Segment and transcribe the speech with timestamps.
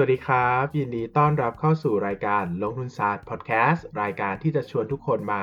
[0.00, 5.40] วัสดีครับ ยินดีต้อนรับเข้าสู่รายการลงทุนศาสตร์พอดแคสต์รายการที่จะชวนทุกคนมา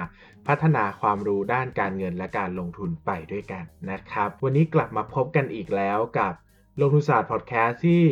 [0.47, 6.33] พัฒนาความรู้ด้านการเงินและการลงทุนไปด้วยกันนะครับ วันนี้กลับมาพบกันอีกแล้วกับ
[6.79, 8.03] ลงทุนศาสตร์พอดแคสต์ที่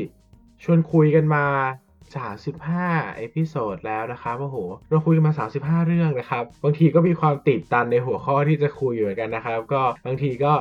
[0.64, 1.46] ชวนคุยกันมา
[2.32, 4.58] 35 episode แล้วนะครับโอ้โห
[4.90, 10.54] เราคุยกันมา 35 เรื่องนะครับ บางทีก็มีความตีบตันในหัวข้อที่จะคุยอยู่เหมือนกันนะครับ ก็บางทีก็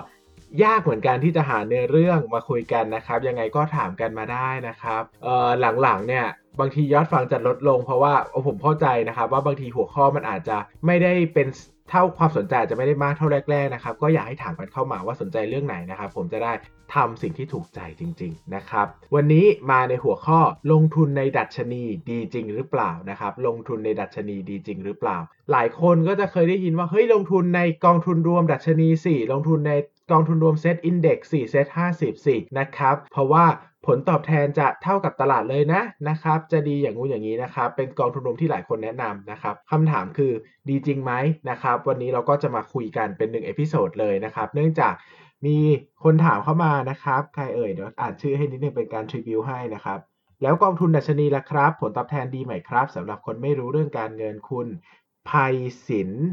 [0.65, 5.49] ยากเหมือนกันที่จะหาเนื้อเรื่องมาคุยกันนะครับ ยังไงก็ถามกันมาได้นะครับเอ่อ
[5.83, 6.27] หลังๆเนี่ย
[6.61, 8.15] บางทียอดฟังจะลดลงเพราะว่า
[8.47, 11.49] ผมเข้าใจนะครับ ว่าบางทีหัวข้อมันอาจจะไม่ได้เป็น
[11.91, 16.53] เท่าความสนใจจะไม่ได้มากเท่าแรกๆนะครับ ก็อยากให้ถามกันเข้ามาว่าสนใจเรื่องไหนนะครับ ผมจะได้
[16.95, 20.41] ทำสิ่งที่ถูกใจจริง ๆนะครับ วันนี้มาในหัวข้อ
[20.73, 25.19] ลงทุนในดัชนีดีจริงหรือเปล่านะครับ ลงทุนในดัชนีดีจริงหรือเปล่า
[25.53, 29.73] หลายคนก็จะเคยได้ยินว่าเฮ้ยลงทุนในกองทุนรวมดัชนีสี่ลงทุนใน
[30.13, 31.67] กองทุนรวมเซตอินเด็กซ์4เซต
[31.99, 33.45] 50สินะครับ เพราะว่า
[33.87, 40.33] ผลตอบแทนจะเท่ากับตลาดเลยนะนะครับ จะดีอย่างงู้นอย่างนี้นะครับ เป็นกองทุนรวมที่หลายคนแนะนำนะครับคำถามคือ
[40.69, 41.13] ดีจริงไหม
[41.51, 44.95] นะครับ วันนี้เราก็จะมาคุยกันเป็นหนึ่ง episode เลยนะครับ เนื่องจาก
[45.47, 45.59] มี
[46.05, 49.99] คนถามเข้ามานะครับ ใครเอ่ยเดี๋ยวอ่านชื่อให้นิดนึงเป็นการ tribute ให้นะครับ
[50.43, 54.67] แล้วกองทุนดัชนีล่ะครับ ผลตอบแทนดีไหมครับสำหรับคนไม่รู้เรื่องการเงินคุณ
[55.29, 55.55] ภัย
[55.87, 56.27] ศิลป์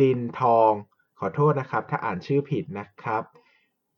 [0.00, 0.72] ดินทอง
[1.24, 3.22] ขอโทษนะครับ ถ้าอ่านชื่อผิดนะครับ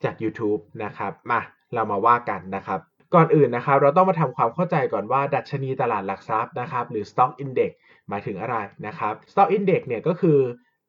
[0.05, 1.41] จาก YouTube นะครับ มา
[1.75, 2.81] เรามาว่ากันนะครับ
[3.15, 7.71] ก่อนอื่นนะครับ เราต้องมาทำความเข้าใจก่อนว่า ดัชนีตลาดหลักทรัพย์นะครับ หรือ Stock Index
[8.09, 10.39] หมายถึงอะไรนะครับ Stock Index เนี่ยก็คือ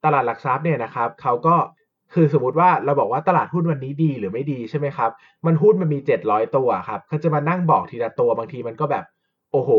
[0.05, 1.55] ตลาดหลักทรัพย์เนี่ยนะครับเขาก็
[2.13, 5.11] คือสมมติว่าเราบอกว่าตลาดหุ้นวันนี้ดีหรือไม่ดีใช่ไหมครับ
[5.45, 9.05] มันหุ้นมันมี 700 ตัวครับเขาจะมานั่งบอกทีละตัวบางทีมันก็แบบ
[9.57, 9.71] อ้โห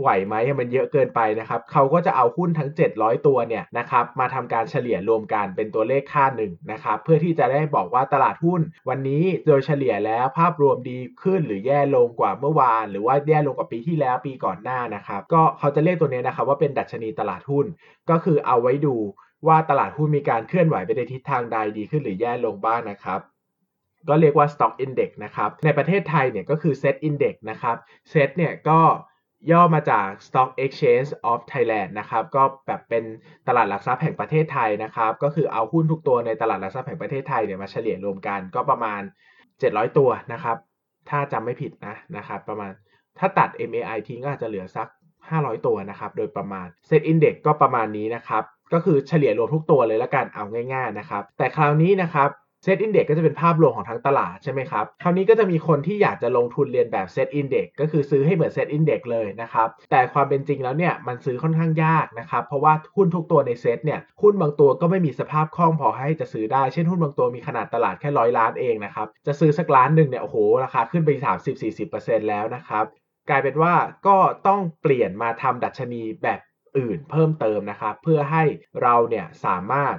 [0.00, 17.66] ไหวไหมมันเยอะเกินไปนะครับ เขาก็จะเอาหุ้นทั้ง 700 ตัวเนี่ยนะครับมาทำการเฉลี่ยรวมกันเป็นตัวเลขค่าหนึ่งนะครับเพื่อที่จะได้บอกว่าตลาดหุ้น วันนี้โดยเฉลี่ยแล้วภาพรวมดีขึ้นหรือแย่ลงกว่าเมื่อวาน หรือว่าแย่ลงกว่าปีที่แล้วปีก่อนหน้านะครับ ก็เขาจะเรียกตัวนี้นะครับว่าเป็นดัชนีตลาดหุ้น
[18.10, 18.96] ก็คือเอาไว้ดู
[19.46, 23.20] ว่าตลาดหุ้นมีการเคลื่อนไหวไปในทิศทางใดดีขึ้นหรือแย่ลงบ้างนะครับ
[24.08, 27.76] ก็เรียกว่า Stock Index นะครับ ในประเทศไทยเนี่ยก็คือ Set Index นะครับ
[28.12, 28.80] Set เนี่ยก็
[29.50, 33.04] ย่อมาจาก Stock Exchange of Thailand นะครับ ก็แบบเป็น
[33.48, 39.00] ตลาดหลักทรัพย์แห่งประเทศไทยนะครับ ก็คือเอาหุ้นทุกตัวในตลาดหลักทรัพย์แห่งประเทศไทยเนี่ยมาเฉลี่ยรวมกันก็ประมาณ
[39.48, 40.56] 700 ตัวนะครับ
[41.08, 42.72] ถ้าจำไม่ผิดนะนะครับ ประมาณ
[43.18, 44.88] ถ้าตัด MAI ทิ้งก็อาจจะเหลือสัก
[45.26, 48.42] 500 ตัวนะครับ โดยประมาณ SET Index ก็ประมาณนี้นะครับ
[48.72, 52.28] ก็คือเฉลี่ยรวมทุกตัวเลยละกันเอาง่าย ๆนะครับ แต่คราวนี้นะครับ
[52.64, 71.10] SET Index ก็จะเป็นภาพรวมของทั้งตลาดใช่ไหมครับ คราวนี้ก็จะมีคนที่อยากจะลงทุนเลียนแบบ SET Index ก็คือซื้อให้เหมือน SET Index เลยนะครับ แต่ความเป็นจริงแล้วเนี่ยมันซื้อค่อนข้างยากนะครับ เพราะว่าหุ้นทุกตัวในเซตเนี่ยหุ้นบางตัวก็ไม่มีสภาพคล่องพอให้จะซื้อได้ เช่นหุ้นบางตัวมีขนาดตลาดแค่ร้อยล้านเองนะครับ จะซื้อสักล้านหนึ่งเนี่ยโอ้โหราคาขึ้นไป
[71.70, 72.84] 30-40%แล้วนะครับ
[73.28, 73.74] กลายเป็นว่า
[74.06, 76.40] ก็ต้องเปลี่ยนมาทำดัชนีแบบ
[76.78, 78.44] อื่นเพิ่มเติมนะครับ เพื่อให้
[78.82, 79.96] เราเนี่ยสามารถ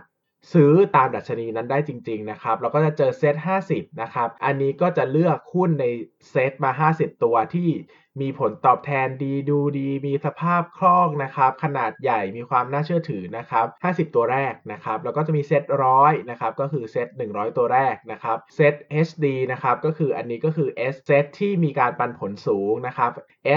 [0.52, 3.36] ซื้อตามดัชนีนั้นได้จริงๆนะครับเราก็จะเจอเซต
[3.70, 5.86] 50นะครับอันนี้ก็จะเลือกหุ้นใน
[6.32, 7.70] เซตมา 50 ตัวที่
[8.22, 13.66] มีผลตอบแทนดีดูดี มีสภาพคล่องนะครับ ขนาดใหญ่มีความน่าเชื่อถือนะครับ
[14.10, 23.12] 50 ตัวแรกนะครับ แล้วก็จะมีเซตร้อยนะครับ ก็คือเซต100 ตัวแรกนะครับ SETHD นะครับ ก็คืออันนี้ก็คือ S เซตที่มีการปันผลสูงนะครับ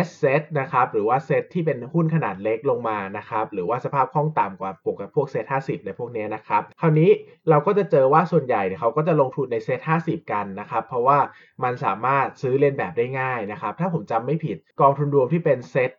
[0.06, 7.11] S เซตนะครับ หรือว่าเซตที่เป็นหุ้นขนาดเล็กลงมานะครับ หรือว่าสภาพคล่องต่ำกว่าปกกับพวก SET50 ในพวกนี้นะครับ คราวนี้
[7.50, 11.19] เราก็จะเจอว่าส่วนใหญ่เนี่ยเขาก็จะลงทุนใน SET50 กันนะครับ เพราะว่า
[11.65, 14.46] มันสามารถซื้อเลียนแบบได้ง่ายนะครับ ถ้าผมจำไม่ผิด
[14.81, 15.91] กองทุนรวมที่เป็นเซต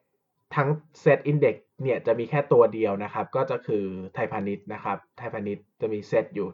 [0.55, 0.69] ทั้ง
[1.01, 6.49] SET Index เนี่ยจะมีแค่ตัวเดียวนะครับ ก็จะคือไทยพาณิชย์นะครับไทยพาณิชย์จะมีเซตอยู่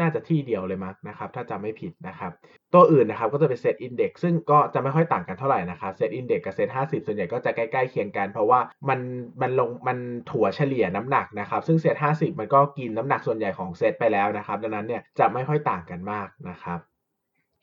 [0.00, 2.32] น่าจะที่เดียวเลยมั้งนะครับ ถ้าจำไม่ผิดนะครับ
[2.74, 9.00] ตัวอื่นนะครับก็จะเป็น SET Index ซึ่งก็จะไม่ค่อยต่างกันเท่าไหร่นะครับ SET Index กับ SET50ส่วนใหญ่ก็จะใกล้ๆเคียงกัน เพราะว่ามัน
[9.40, 9.98] มันลงมัน
[10.30, 16.89] ถัวเฉลี่ยน้ำหนักนะครับ ซึ่ง SET50มันก็กินน้ำหนักส่วนใหญ่ของเซตไปแล้วนะครับ ดังนั้นเนี่ยจะไม่ค่อยต่างกันมากนะครับ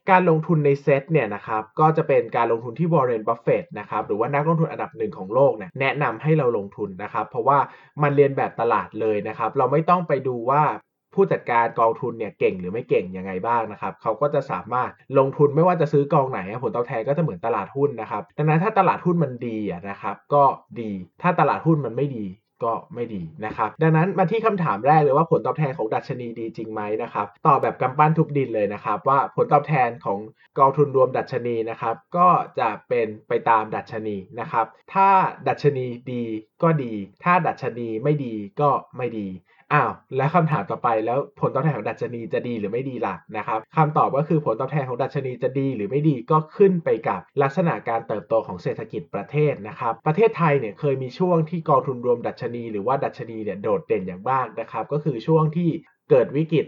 [0.09, 7.57] การลงทุนในเซตเนี่ยนะครับก็จะเป็นการลงทุนที่วอร์เรนบัฟเฟตต์นะครับหรือว่านักลงทุนอันดับหนึ่งของโลกเนี่ยแนะนำให้เราลงทุนนะครับ เพราะว่า
[8.01, 10.63] มันเรียนแบบตลาดเลยนะครับ เราไม่ต้องไปดูว่า
[11.13, 19.57] ผู้จัดการกองทุนเนี่ยเก่งหรือไม่เก่งยังไงบ้างนะครับเขาก็จะสามารถลงทุนไม่ว่าจะซื้อกองไหนผลตอบแทนก็จะเหมือนตลาดหุ้นนะครับดังนั้นถ้าตลาดหุ้นมันดี
[19.89, 20.43] นะครับก็
[20.79, 22.25] ดีถ้าตลาดหุ้นมันไม่ดี
[22.63, 30.19] ก็ไม่ดีนะครับ ดังนั้นมาที่คำถามแรกเลยว่าผลตอบแทนของดัชนีดีจริงไหมนะครับตอบแบบกำปั้นทุบดินเลยนะครับว่าผลตอบแทนของ
[30.59, 32.27] กองทุนรวมดัชนีนะครับก็
[32.59, 35.09] จะเป็นไปตามดัชนีนะครับ ถ้า
[35.47, 36.23] ดัชนีดี
[36.63, 36.93] ก็ดี
[37.23, 39.27] ถ้าดัชนีไม่ดีก็ไม่ดี
[39.73, 55.69] อ้าวแล้วคำถามต่อไปแล้วผลตอบแทนของดัชนีจะดีหรือไม่ดีล่ะนะครับคำตอบก็คือผลตอบแทนของดัชนีจะดีหรือไม่ดีก็ขึ้นไปกับลักษณะการเติบโตของเศรษฐกิจประเทศนะครับ ประเทศไทยเนี่ยเคยมีช่วงที่กองทุนรวมดัชนี หรือว่าดัชนีเนี่ยโดดเด่นอย่างมากนะครับ ก็คือช่วงที่
[56.09, 56.65] เกิดวิกฤต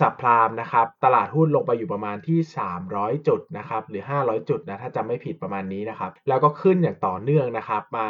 [0.00, 8.06] สับพรามนะครับ ตลาดหุ้นลงไปอยู่ประมาณที่ 300 จุดนะครับ หรือ 500 จุดนะ ถ้าจำไม่ผิดประมาณนี้นะครับ แล้วก็ขึ้นอย่างต่อเนื่องนะครับ มา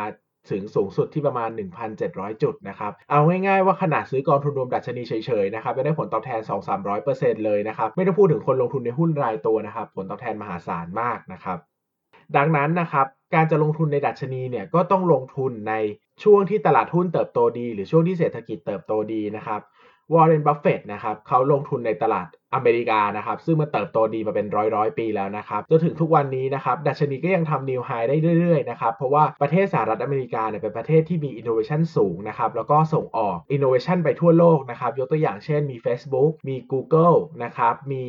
[0.51, 1.51] ถึงสูงสุดที่ประมาณ
[1.97, 6.41] 1,700 จุดนะครับ เอาง่ายๆว่าขนาดซื้อกองทุนรวมดัชนีเฉยๆนะครับจะได้ผลตอบแทน
[6.93, 11.59] 2-300%เลยนะครับ ไม่ต้องพูดถึงคนลงทุนในหุ้นรายตัวนะครับ ผลตอบแทนมหาศาลมากนะครับ
[12.37, 15.75] ดังนั้นนะครับการจะลงทุนในดัชนีเนี่ยก็ต้องลงทุนใน
[16.23, 19.61] ช่วงที่ตลาดหุ้นเติบโตดี หรือช่วงที่เศรษฐกิจเติบโตดีนะครับ
[20.13, 38.05] วอร์เรน บัฟเฟตต์นะครับเขาลงทุนในตลาด อเมริกานะครับซึ่งมันเติบโตดีมาเป็นร้อยร้อยปีแล้วนะครับจนถึงทุกวันนี้นะครับดัชนีก็ยังทำ new high ได้เรื่อยๆนะครับเพราะว่าประเทศสหรัฐอเมริกาเนี่ยเป็นประเทศที่มีอินโนเวชันสูงนะครับแล้วก็ส่งออกอินโนเวชันไปทั่วโลกนะครับยกตัวอย่างเช่นมี Facebook มี Google นะครับมี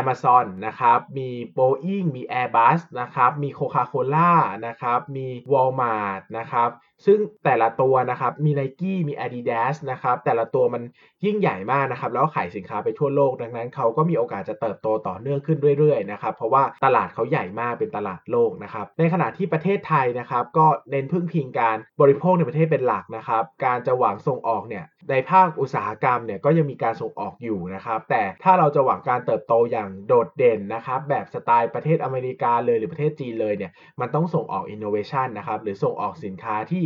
[0.00, 1.28] Amazon นะครับมี
[1.58, 4.32] Boeing มี Airbus นะครับมี Coca-Cola
[4.66, 6.70] นะครับมี Walmart นะครับ
[7.06, 10.82] ซึ่งแต่ละตัวนะครับมี Nike มี Adidas นะครับแต่ละตัวมัน
[11.24, 36.84] ยิ่งใหญ่มากนะครับแล้วขายสินค้าไปทั่วโลกดังนั้นเขาาก็มีโอกาสจะเติบโตต่อเนื่องขึ้นเรื่อยๆนะครับเพราะว่าตลาดเขาใหญ่มากเป็นตลาดโลกนะครับในขณะที่ประเทศไทยนะครับก็เน้นพึ่งพิงการบริโภคในประเทศเป็นหลักนะครับการจะหวังส่งออกเนี่ยในภาคอุตสาหกรรมเนี่ยก็ยังมีการส่งออกอยู่นะครับแต่ถ้าเราจะหวังการเติบโตอย่างโดดเด่นนะครับแบบสไตล์ประเทศอเมริกาเลยหรือประเทศจีนเลยเนี่ยมันต้องส่งออกอินโนเวชันนะครับหรือส่งออกสินค้าที่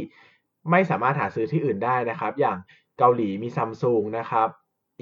[0.71, 2.59] ไม่สามารถหาซื้อที่อื่นได้นะครับ อย่าง
[2.99, 4.49] เกาหลีมีซัมซุงนะครับ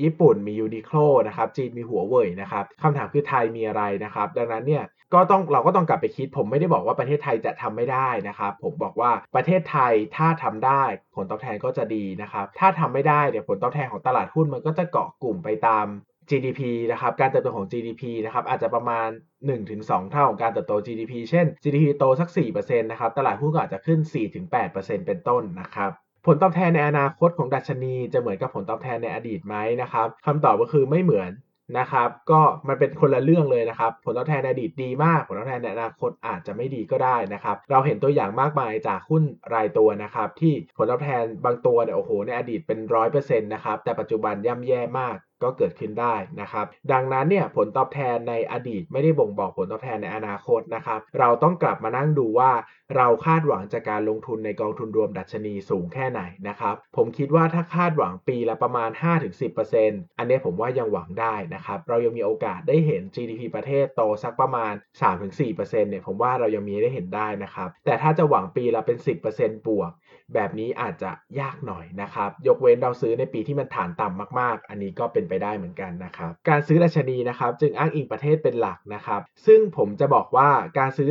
[0.02, 0.96] ญี่ปุ่นมี Uniqlo
[1.28, 10.82] นะครับจีนมีหัวเว่ยนะครับคำถามคือไทยมีอะไรนะครับ ดังนั้นเนี่ยก็ต้องเราก็ต้องกลับไปคิด ผมไม่ได้บอกว่าประเทศไทยจะทำไม่ได้นะครับ ผมบอกว่าประเทศไทยถ้าทำได้
[11.16, 15.86] ผลตอบแทนก็จะดีนะครับ ถ้าทำไม่ได้เนี่ยผลตอบแทนของตลาดหุ้นมันก็จะเกาะกลุ่มไปตาม
[16.30, 16.62] GDP
[16.92, 19.08] นะครับ การเติบโตของ GDP นะครับอาจจะประมาณ
[19.60, 24.00] 1-2 เท่าของการเติบโต GDP เช่น GDP โตสัก4%นะครับ ตลาดหุ้นก็อาจจะขึ้น
[24.52, 25.90] 4-8%เป็นต้นนะครับ
[26.26, 31.32] ผลตอบแทนในอนาคตของดัชนีจะเหมือนกับผลตอบแทนในอดีตไหมนะครับคำตอบก็คือไม่เหมือน
[31.78, 39.22] นะครับ ก็มันเป็นคนละเรื่องเลยนะครับ ผลตอบแทนในอดีตดีมาก ผลตอบแทนในอนาคตอาจจะไม่ดีก็ได้นะครับ เราเห็นตัวอย่างมากมายจากหุ้น
[39.54, 52.50] รายตัวนะครับ ที่ผลตอบแทนบางตัวเนี่ยโอ้โหในอดีตเป็นร้อยเปอร์เซ็นต์นะครับแต่ปัจจุบันย่ำแย่มาก ก็เกิดขึ้นได้นะครับ ดังนั้นเนี่ยผลตอบแทนในอดีตไม่ได้บ่งบอกผลตอบแทนในอนาคตนะครับ เราต้องกลับมานั่งดูว่า
[52.96, 58.90] เราคาดหวังจากการลงทุนในกองทุนรวมดัชนีสูงแค่ไหนนะครับ ผมคิดว่าถ้าคาดหวังปีละประมาณ
[59.54, 68.98] 5-10%อันนี้ผมว่ายังหวังได้นะครับ เรายังมีโอกาสได้เห็น GDP ประเทศโตสักประมาณ 3-4%เนี่ยผมว่าเรายังมีได้เห็นได้นะครับ แต่ถ้าจะหวังปีละเป็น
[69.32, 69.92] 10%บวก
[70.34, 71.10] แบบนี้อาจจะ
[71.40, 80.48] ยากหน่อยนะครับ ยกเว้นเราซื้อในปีที่มันฐานต่ำมาก ๆ อันนี้ก็เป็นไปได้เหมือนกันนะครับ การซื้อดัชนีนะครับ จึงอ้างอิงประเทศเป็นหลักนะครับ ซึ่งผมจะบอกว่า
[80.78, 81.08] การซื้อ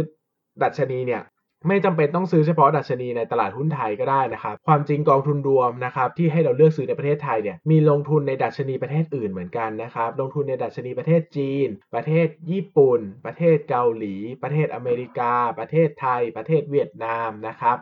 [0.63, 1.23] ดัชนีเนี่ย
[1.67, 17.77] ไม่จำเป็นต้องซื้อเฉพาะดัชนีในตลาดหุ้นไทยก็ได้นะครับ ความจริงกองทุนรวมนะครับที่ให้เราเลือกซื้อในประเทศไทยเนี่ยมีลงทุนในดัชนีประเทศอื่นเหมือนกันนะครับ ลงทุนในดัชนีประเทศจีน ประเทศญี่ปุ่น ประเทศเกาหลี ประเทศอเมริกา ประเทศไทย ประเทศเวียดนามนะครับ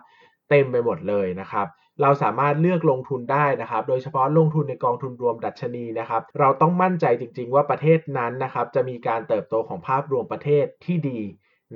[0.50, 1.68] เต็มไปหมดเลยนะครับ
[2.02, 11.20] เราสามารถเลือกลงทุนได้นะครับ โดยเฉพาะลงทุนในกองทุนรวมดัชนีนะครับ เราต้องมั่นใจจริง ๆ ว่าประเทศนั้นนะครับ จะมีการเติบโตของภาพรวมประเทศที่ดี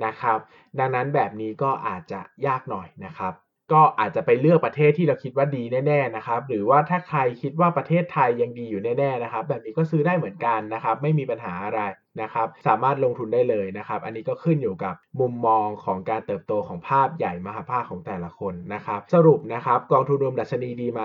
[0.04, 0.38] นะครับ
[0.78, 3.32] ดังนั้นแบบนี้ก็อาจจะยากหน่อยนะครับ
[3.72, 11.80] ก็อาจจะไปเลือกประเทศที่เราคิดว่าดีแน่ๆนะครับ หรือว่าถ้าใครคิดว่าประเทศไทยยังดีอยู่แน่ๆนะครับ แบบนี้ก็ซื้อได้เหมือนกันนะครับ ไม่มีปัญหาอะไร
[12.22, 21.02] นะครับสามารถลงทุนได้เลยนะครับ อันนี้ก็ขึ้นอยู่กับมุมมองของการเติบโตของภาพใหญ่มหาภาคของแต่ละคนนะครับ สรุปนะครับกองทุนรวมดัชนีดีไหม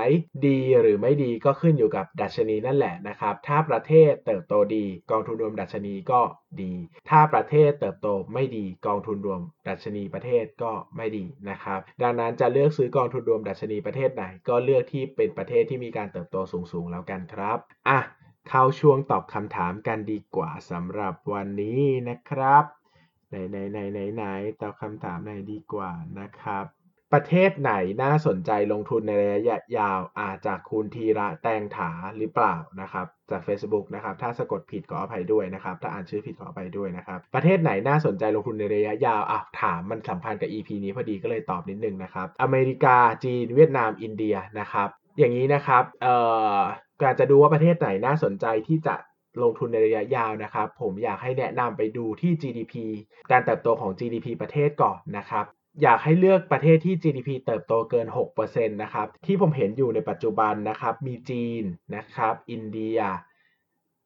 [0.47, 6.21] ดีหรือไม่ดีก็ขึ้นอยู่กับดัชนีนั่นแหละนะครับ ถ้าประเทศเติบโตดี กองทุนรวมดัชนีก็
[6.61, 6.73] ดี
[7.09, 17.57] ถ้าประเทศเติบโตไม่ดีกองทุนรวมดัชนีประเทศก็ไม่ดีนะครับ ดังนั้นจะเลือกซื้อกองทุนรวมดัชนีประเทศไหน ก็เลือกที่เป็นประเทศที่มีการเติบโตสูงๆแล้วกันครับ
[17.89, 17.99] อะ
[18.49, 22.63] เข้าช่วงตอบคำถามกันดีกว่าสำหรับวันนี้นะครับ
[23.29, 24.23] ไหนไหนไหนไหนไหน
[24.61, 26.65] ตอบคำถามไหนดีกว่านะครับ
[27.15, 46.15] ประเทศไหนน่าสนใจลงทุนในระยะยาวอาจจากคุณทีระแตงถาหรือเปล่านะครับ จาก Facebook นะครับ ถ้าสะกดผิดขออภัยด้วยนะครับ ถ้าอ่านชื่อผิดขออภัยด้วยนะครับ ประเทศไหนน่าสนใจลงทุนในระยะยาวอะถามมันสัมพันธ์กับ EP นี้พอดีก็เลยตอบนิดนึงนะครับ อเมริกาจีน เวียดนามอินเดียนะครับอย่างนี้นะครับ เอ่
[46.55, 46.59] อ
[47.03, 48.95] การจะดูว่าประเทศไหนน่าสนใจที่จะ
[49.41, 52.73] ลงทุนในระยะยาวนะครับ ผมอยากให้แนะนำไปดูที่ GDP
[53.31, 55.45] การเติบโตของ GDP ประเทศก่อนนะครับ
[55.81, 61.63] อยากให้เลือกประเทศที่ GDP เติบโตเกิน 6%นะครับ ที่ผมเห็นอยู่ในปัจจุบันนะครับ มีจีน
[61.95, 62.99] นะครับ อินเดีย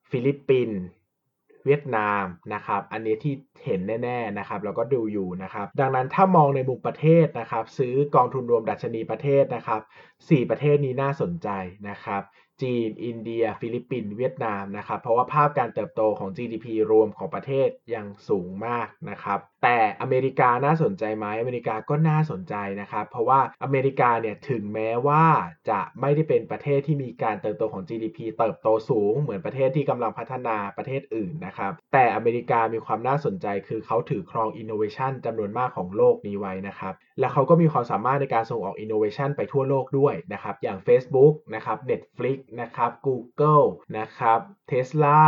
[0.10, 0.80] ฟิลิปปินส์
[1.66, 2.24] เวียดนาม
[2.54, 3.34] นะครับ อันนี้ที่
[3.66, 9.82] เห็นแน่ๆนะครับ แล้วก็ดูอยู่นะครับ ดังนั้นถ้ามองในมุมประเทศนะครับ ซื้อกองทุนรวมดัชนีประเทศนะครับ
[10.16, 11.50] 4 ประเทศนี้น่าสนใจ
[11.90, 12.22] นะครับ
[12.62, 25.26] จีน อินเดีย ฟิลิปปินส์ เวียดนามนะครับ เพราะว่าภาพการเติบโตของ GDP รวมของประเทศยังสูงมากนะครับ แต่อเมริกาน่าสนใจไหมอเมริกาก็น่าสนใจนะครับเพราะว่าอเมริกาเนี่ยถึงแม้ว่า
[25.70, 43.66] จะไม่ได้เป็นประเทศที่มีการเติบโตของ GDP เติบโตสูง เหมือนประเทศที่กำลังพัฒนาประเทศอื่นนะครับแต่อเมริกามีความน่าสนใจคือเขาถือครอง innovation จำนวนมากของโลกนี้ไว้นะครับและเขาก็มีความสามารถในการส่งออก Innovation ไปทั่วโลกด้วยนะครับอย่าง Facebook นะครับ Netflix นะครับ Google
[43.98, 44.40] นะครับ
[44.72, 45.22] Tesla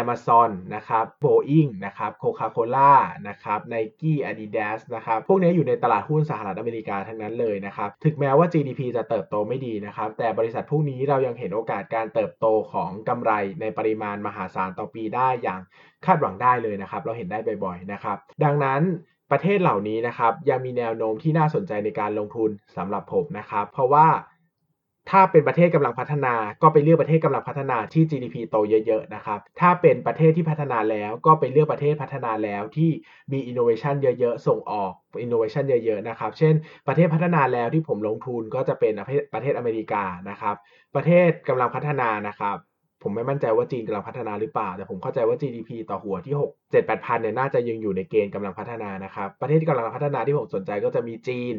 [0.00, 2.92] Amazon นะครับ Boeing นะครับ Coca-Cola
[3.28, 15.60] นะครับ Nike Adidas นะครับ พวกนี้อยู่ในตลาดหุ้นสหรัฐอเมริกาทั้งนั้นเลยนะครับ ถึงแม้ว่า GDP จะเติบโตไม่ดีนะครับ แต่บริษัทพวกนี้เรายังเห็นโอกาสการเติบโตของกำไรในปริมาณมหาศาลต่อปีได้อย่าง
[16.06, 18.82] คาดหวังได้เลยนะครับ เราเห็นได้บ่อยๆนะครับ ดังนั้น
[19.30, 24.06] ประเทศเหล่านี้นะครับยังมีแนวโน้มที่น่าสนใจในการลงทุนสำหรับผมนะครับ เพราะว่า
[25.10, 28.56] ถ้าเป็นประเทศกำลังพัฒนาก็ไปเลือกประเทศกำลังพัฒนาที่ GDP โต
[28.86, 32.90] เยอะๆนะครับ ถ้าเป็นประเทศที่พัฒนาแล้วก็ไปเลือกประเทศพัฒนาแล้วที่
[33.32, 34.92] มี innovation เยอะๆ ส่งออก
[35.24, 36.54] innovation เยอะๆนะครับ เช่น
[36.86, 40.54] ประเทศพัฒนาแล้วที่ผมลงทุนก็จะเป็นประเทศประเทศอเมริกานะครับ
[40.94, 42.56] ประเทศกำลังพัฒนานะครับ
[43.02, 51.54] ผมไม่มั่นใจว่าจีนกำลังพัฒนาหรือเปล่า แต่ผมเข้าใจว่า GDP ต่อหัวที่ 6 7 8พันเนี่ยน่าจะยังอยู่ในเกณฑ์กำลังพัฒนานะครับ ประเทศที่กำลังพัฒนาที่ผมสนใจก็จะมีจีน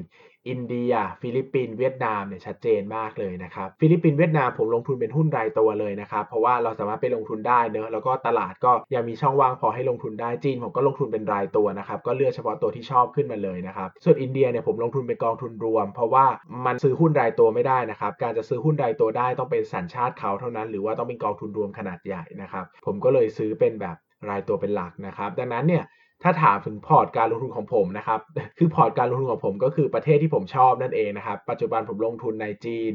[0.50, 16.26] อินเดีย ฟิลิปปินส์เวียดนามเนี่ยชัดเจนมากเลยนะครับ ฟิลิปปินส์เวียดนามผมลงทุนเป็นหุ้นรายตัวเลยนะครับ เพราะว่าเราสามารถไปลงทุนได้เนอะแล้วก็ตลาดก็ยังมีช่องว่างพอให้ลงทุนได้จีน ผมก็ลงทุนเป็นรายตัวนะครับก็เลือกเฉพาะตัวที่ชอบขึ้นมาเลยนะครับส่วนอินเดียเนี่ยผมลงทุนเป็นกองทุนรวม เพราะว่า
[16.66, 23.98] มันซื้อหุ้นรายตัวไม่ได้นะครับการจะซื้อหุ้นรายตัวได้ต้องเป็นสัญชาติเขาเท่านั้น หรือว่าต้องเป็นกองทุนรวมขนาดใหญ่นะครับผมก็เลยซื้อเป็นแบบ
[24.30, 25.84] รายตัวเป็นหลักนะครับ ดังนั้นเนี่ย
[26.24, 28.20] ถ้าถามถึงพอร์ตการลงทุนของผมนะครับ
[28.58, 32.92] คือพอร์ตการลงทุนของผมก็คือประเทศที่ผมชอบนั่นเองนะครับ ปัจจุบันผมลงทุนในจีน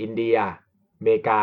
[0.00, 0.36] อินเดีย
[0.98, 1.40] อเมริกา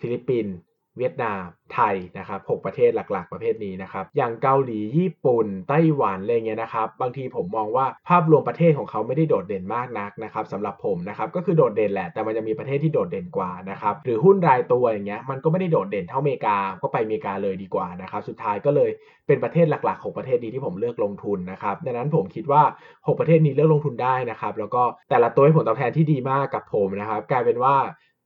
[0.00, 0.54] ฟิลิปปินส์
[0.98, 1.42] เวียดนาม
[1.74, 18.90] ไทยนะครับ6ประเทศหลักๆ ประเภทนี้นะครับ อย่างเกาหลี ญี่ปุ่น ไต้หวันอะไรเงี้ยนะครับ บางทีผมมองว่าภาพรวมประเทศของเขาไม่ได้โดดเด่นมากนักนะครับสำหรับผมนะครับก็คือโดดเด่นแหละ แต่มันจะมีประเทศที่โดดเด่นกว่านะครับ หรือหุ้นรายตัวอย่างเงี้ย มันก็ไม่ได้โดดเด่นเท่าอเมริกา ก็ไปอเมริกาเลยดีกว่านะครับ สุดท้ายก็เลย
[19.26, 22.62] เป็นประเทศหลักๆของประเทศนี้ที่ผมเลือกลงทุนนะครับ ดังนั้นผมคิดว่า
[22.92, 27.76] 6 ประเทศนี้เลือกลงทุนได้นะครับ แล้วก็แต่ละตัวให้ผลตอบแทนที่ดีมากกับผมนะครับ กลายเป็นว่า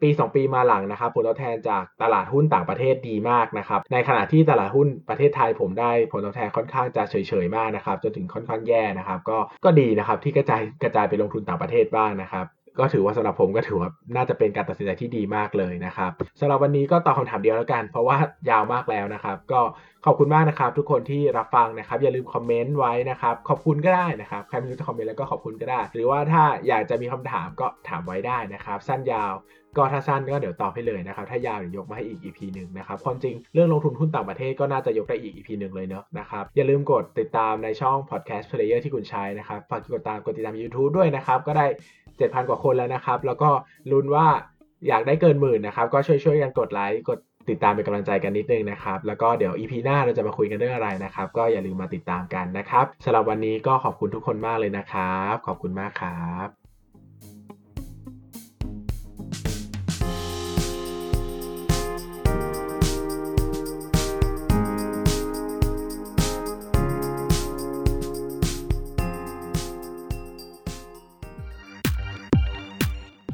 [0.03, 12.47] ปี 2 ปีมาหลังนะครับผลตอบแทนจากตลาดหุ้นต่างประเทศดีมากนะครับในขณะที่ตลาดหุ้นประเทศไทยผมได้ผลตอบแทนค่อนข้างจะเฉยๆมากนะครับจนถึงค่อนข้างแย่นะครับก็ก็ดีนะครับที่กระจายกระจายไปลงทุนต่างประเทศบ้างนะครับ
[12.79, 18.17] ก็ถือว่าสำหรับผมก็ถือว่าน่าจะเป็นการตัดสินใจที่ดีมากเลยนะครับสำหรับวันนี้ก็ตอบคำถามเดียวแล้วกัน เพราะว่า
[18.51, 19.61] ยาวมากแล้วนะครับ ก็
[20.07, 29.33] ขอบคุณมากนะครับ ทุกคนที่รับฟังนะครับ อย่าลืมคอมเมนต์ไว้นะครับ ขอบคุณก็ได้นะครับใครไม่รู้จะคอมเมนต์แล้วก็ขอบคุณก็ได้ หรือว่าถ้าอยากจะมีคำถามก็ถามไว้ได้นะครับ สั้นยาว
[29.77, 41.67] ก็ถ้าสั้นก็เดี๋ยวตอบให้เลยนะครับ ถ้ายาวเดี๋ยวยกมาให้อีก EP หนึ่งนะครับความจริงเรื่องลงทุนหุ้นต่างประเทศก็น่าจะยกได้อีก EP หนึ่งเลยเนอะนะครับอย่าลืมกดติดตามในช่อง podcast player ที่คุณใช้นะครับฝากกดติดตามกดติดตาม YouTube ด้วยนะครับก็ได้
[42.09, 43.51] 7,000 กว่าคนแล้วนะครับ แล้วก็
[43.93, 44.29] ลุ้นว่า
[44.89, 47.19] อยากได้เกินหมื่นนะครับก็ช่วยๆกันกดไลค์กด
[47.51, 56.62] ติดตามเป็นกำลังใจกันนิดนึงนะครับ แล้วก็เดี๋ยว EP หน้าเราจะมาคุยกันเรื่องอะไรนะครับ ก็อย่าลืมมาติดตามกันนะครับสำหรับวันนี้ก็ขอบคุณทุกคนมากเลยนะครับ ขอบคุณมากครับ